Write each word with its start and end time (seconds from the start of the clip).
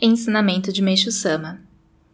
Ensinamento 0.00 0.72
de 0.72 0.80
Meixo 0.80 1.10
Sama 1.10 1.60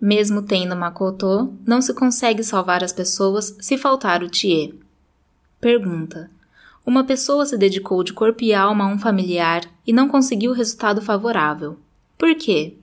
Mesmo 0.00 0.40
tendo 0.40 0.75
Makoto, 0.75 1.52
não 1.67 1.83
se 1.83 1.93
consegue 1.93 2.43
salvar 2.43 2.83
as 2.83 2.95
pessoas 2.95 3.55
se 3.60 3.77
faltar 3.77 4.22
o 4.22 4.30
Tie. 4.30 4.80
Pergunta: 5.61 6.31
Uma 6.87 7.05
pessoa 7.05 7.45
se 7.45 7.59
dedicou 7.59 8.03
de 8.03 8.15
corpo 8.15 8.43
e 8.43 8.55
alma 8.55 8.85
a 8.85 8.87
um 8.87 8.99
familiar 8.99 9.71
e 9.87 9.93
não 9.93 10.09
conseguiu 10.09 10.55
resultado 10.55 11.03
favorável. 11.03 11.79
Por 12.17 12.35
quê? 12.35 12.79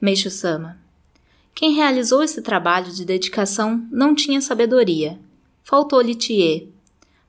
Meixo 0.00 0.30
Sama 0.30 0.78
Quem 1.54 1.74
realizou 1.74 2.22
esse 2.22 2.40
trabalho 2.40 2.90
de 2.90 3.04
dedicação 3.04 3.86
não 3.92 4.14
tinha 4.14 4.40
sabedoria. 4.40 5.18
Faltou-lhe 5.62 6.14
Tie. 6.14 6.72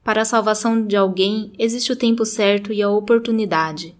Para 0.05 0.21
a 0.21 0.25
salvação 0.25 0.88
de 0.88 0.95
alguém 0.95 1.51
existe 1.59 1.91
o 1.91 1.97
tempo 1.97 2.25
certo 2.25 2.71
e 2.71 2.81
a 2.81 2.89
oportunidade. 2.89 3.93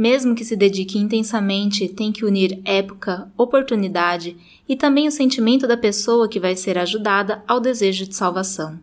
Mesmo 0.00 0.34
que 0.34 0.46
se 0.46 0.56
dedique 0.56 0.98
intensamente, 0.98 1.86
tem 1.86 2.10
que 2.10 2.24
unir 2.24 2.58
época, 2.64 3.30
oportunidade 3.36 4.34
e 4.66 4.74
também 4.74 5.06
o 5.06 5.10
sentimento 5.12 5.66
da 5.66 5.76
pessoa 5.76 6.26
que 6.26 6.40
vai 6.40 6.56
ser 6.56 6.78
ajudada 6.78 7.44
ao 7.46 7.60
desejo 7.60 8.06
de 8.06 8.16
salvação. 8.16 8.80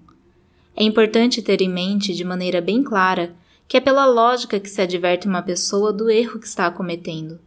É 0.75 0.83
importante 0.83 1.41
ter 1.41 1.59
em 1.59 1.69
mente 1.69 2.13
de 2.13 2.23
maneira 2.23 2.61
bem 2.61 2.83
clara 2.83 3.33
que 3.67 3.77
é 3.77 3.79
pela 3.79 4.05
lógica 4.05 4.59
que 4.59 4.69
se 4.69 4.79
adverte 4.79 5.27
uma 5.27 5.41
pessoa 5.41 5.91
do 5.91 6.07
erro 6.07 6.39
que 6.39 6.45
está 6.45 6.69
cometendo. 6.69 7.39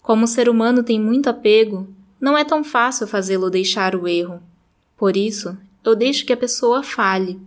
Como 0.00 0.24
o 0.24 0.26
ser 0.26 0.48
humano 0.48 0.82
tem 0.82 0.98
muito 0.98 1.28
apego, 1.28 1.86
não 2.18 2.38
é 2.38 2.44
tão 2.44 2.64
fácil 2.64 3.06
fazê-lo 3.06 3.50
deixar 3.50 3.94
o 3.94 4.08
erro. 4.08 4.42
Por 4.96 5.18
isso, 5.18 5.54
eu 5.84 5.94
deixo 5.94 6.24
que 6.24 6.32
a 6.32 6.36
pessoa 6.36 6.82
fale, 6.82 7.38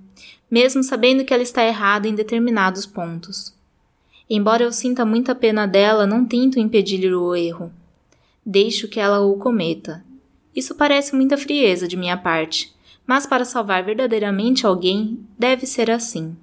mesmo 0.48 0.84
sabendo 0.84 1.26
que 1.26 1.34
ela 1.34 1.42
está 1.42 1.64
errada 1.64 2.08
em 2.08 2.14
determinados 2.14 2.86
pontos. 2.86 3.56
Embora 4.30 4.64
eu 4.64 4.72
sinta 4.72 5.06
muita 5.06 5.36
pena 5.36 5.68
dela, 5.68 6.08
não 6.08 6.26
tento 6.26 6.60
impedir-lhe 6.60 7.14
o 7.14 7.36
erro. 7.36 7.72
Deixo 8.46 8.88
que 8.88 9.00
ela 9.00 9.20
o 9.20 9.38
cometa. 9.38 10.04
Isso 10.56 10.74
parece 10.76 11.16
muita 11.16 11.38
frieza 11.38 11.88
de 11.88 11.98
minha 11.98 12.18
parte, 12.18 12.74
mas 13.06 13.28
para 13.28 13.46
salvar 13.46 13.84
verdadeiramente 13.84 14.66
alguém, 14.66 15.20
deve 15.38 15.66
ser 15.66 15.92
assim. 15.92 16.36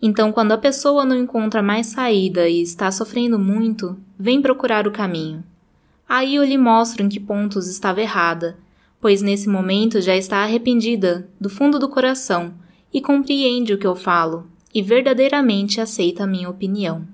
Então, 0.00 0.32
quando 0.32 0.52
a 0.52 0.58
pessoa 0.58 1.04
não 1.04 1.16
encontra 1.16 1.62
mais 1.62 1.88
saída 1.88 2.48
e 2.48 2.62
está 2.62 2.90
sofrendo 2.90 3.38
muito, 3.38 3.96
vem 4.18 4.40
procurar 4.40 4.86
o 4.86 4.92
caminho. 4.92 5.44
Aí 6.08 6.34
eu 6.34 6.44
lhe 6.44 6.58
mostro 6.58 7.02
em 7.02 7.08
que 7.08 7.20
pontos 7.20 7.68
estava 7.68 8.00
errada, 8.00 8.56
pois 9.00 9.22
nesse 9.22 9.48
momento 9.48 10.00
já 10.00 10.16
está 10.16 10.38
arrependida, 10.38 11.28
do 11.40 11.50
fundo 11.50 11.78
do 11.78 11.88
coração, 11.88 12.54
e 12.92 13.00
compreende 13.00 13.72
o 13.72 13.78
que 13.78 13.86
eu 13.86 13.96
falo, 13.96 14.46
e 14.74 14.82
verdadeiramente 14.82 15.80
aceita 15.80 16.24
a 16.24 16.26
minha 16.26 16.48
opinião. 16.48 17.06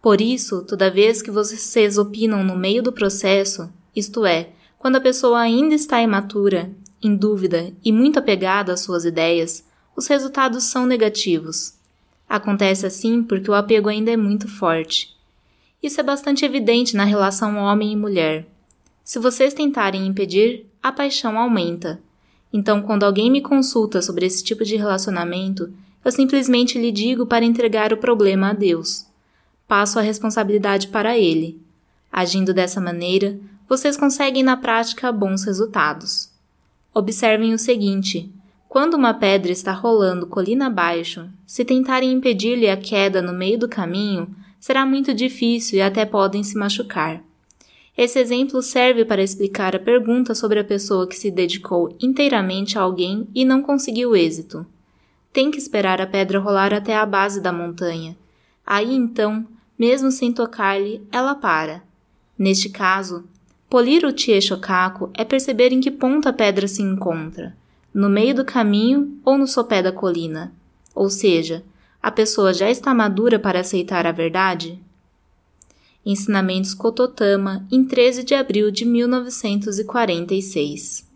Por 0.00 0.20
isso, 0.20 0.62
toda 0.62 0.90
vez 0.90 1.20
que 1.20 1.30
vocês 1.30 1.98
opinam 1.98 2.44
no 2.44 2.56
meio 2.56 2.82
do 2.82 2.92
processo, 2.92 3.70
isto 3.94 4.24
é, 4.24 4.50
quando 4.78 4.96
a 4.96 5.00
pessoa 5.00 5.40
ainda 5.40 5.74
está 5.74 6.00
imatura, 6.00 6.70
em 7.02 7.16
dúvida 7.16 7.72
e 7.84 7.92
muito 7.92 8.18
apegada 8.18 8.72
às 8.72 8.80
suas 8.80 9.04
ideias, 9.04 9.64
os 9.96 10.06
resultados 10.06 10.64
são 10.64 10.86
negativos. 10.86 11.74
Acontece 12.28 12.86
assim 12.86 13.22
porque 13.22 13.50
o 13.50 13.54
apego 13.54 13.88
ainda 13.88 14.10
é 14.10 14.16
muito 14.16 14.46
forte. 14.46 15.16
Isso 15.82 16.00
é 16.00 16.02
bastante 16.02 16.44
evidente 16.44 16.96
na 16.96 17.04
relação 17.04 17.56
homem 17.56 17.92
e 17.92 17.96
mulher. 17.96 18.46
Se 19.02 19.18
vocês 19.18 19.54
tentarem 19.54 20.06
impedir, 20.06 20.66
a 20.82 20.92
paixão 20.92 21.38
aumenta. 21.38 22.00
Então, 22.52 22.82
quando 22.82 23.04
alguém 23.04 23.30
me 23.30 23.40
consulta 23.40 24.02
sobre 24.02 24.26
esse 24.26 24.42
tipo 24.42 24.64
de 24.64 24.76
relacionamento, 24.76 25.72
eu 26.04 26.12
simplesmente 26.12 26.78
lhe 26.78 26.92
digo 26.92 27.26
para 27.26 27.44
entregar 27.44 27.92
o 27.92 27.96
problema 27.96 28.50
a 28.50 28.52
Deus. 28.52 29.06
Passo 29.66 29.98
a 29.98 30.02
responsabilidade 30.02 30.88
para 30.88 31.18
Ele. 31.18 31.60
Agindo 32.10 32.54
dessa 32.54 32.80
maneira, 32.80 33.38
vocês 33.68 33.96
conseguem 33.96 34.42
na 34.42 34.56
prática 34.56 35.12
bons 35.12 35.44
resultados. 35.44 36.30
Observem 36.94 37.52
o 37.52 37.58
seguinte: 37.58 38.32
quando 38.68 38.94
uma 38.94 39.12
pedra 39.12 39.52
está 39.52 39.72
rolando 39.72 40.26
colina 40.26 40.68
abaixo, 40.68 41.28
se 41.46 41.64
tentarem 41.64 42.12
impedir-lhe 42.12 42.68
a 42.68 42.76
queda 42.76 43.20
no 43.20 43.32
meio 43.32 43.58
do 43.58 43.68
caminho, 43.68 44.34
será 44.58 44.86
muito 44.86 45.12
difícil 45.12 45.78
e 45.78 45.82
até 45.82 46.06
podem 46.06 46.42
se 46.42 46.56
machucar. 46.56 47.22
Esse 47.96 48.18
exemplo 48.18 48.62
serve 48.62 49.04
para 49.04 49.22
explicar 49.22 49.74
a 49.74 49.80
pergunta 49.80 50.34
sobre 50.34 50.60
a 50.60 50.64
pessoa 50.64 51.06
que 51.06 51.16
se 51.16 51.30
dedicou 51.30 51.94
inteiramente 52.00 52.78
a 52.78 52.82
alguém 52.82 53.26
e 53.34 53.44
não 53.44 53.60
conseguiu 53.60 54.14
êxito 54.14 54.64
tem 55.32 55.50
que 55.50 55.58
esperar 55.58 56.00
a 56.00 56.06
pedra 56.06 56.38
rolar 56.38 56.72
até 56.72 56.96
a 56.96 57.04
base 57.04 57.40
da 57.40 57.52
montanha. 57.52 58.16
Aí 58.66 58.94
então, 58.94 59.46
mesmo 59.78 60.10
sem 60.10 60.32
tocar-lhe, 60.32 61.06
ela 61.12 61.34
para. 61.34 61.82
Neste 62.38 62.68
caso, 62.68 63.24
polir 63.68 64.04
o 64.04 64.16
Chieshokaku 64.16 65.10
é 65.14 65.24
perceber 65.24 65.72
em 65.72 65.80
que 65.80 65.90
ponto 65.90 66.28
a 66.28 66.32
pedra 66.32 66.68
se 66.68 66.82
encontra, 66.82 67.56
no 67.92 68.08
meio 68.08 68.34
do 68.34 68.44
caminho 68.44 69.18
ou 69.24 69.38
no 69.38 69.46
sopé 69.46 69.82
da 69.82 69.92
colina. 69.92 70.52
Ou 70.94 71.08
seja, 71.08 71.64
a 72.02 72.10
pessoa 72.10 72.52
já 72.54 72.70
está 72.70 72.94
madura 72.94 73.38
para 73.38 73.60
aceitar 73.60 74.06
a 74.06 74.12
verdade? 74.12 74.80
Ensinamentos 76.04 76.74
Kototama, 76.74 77.66
em 77.70 77.84
13 77.84 78.24
de 78.24 78.34
abril 78.34 78.70
de 78.70 78.84
1946 78.84 81.07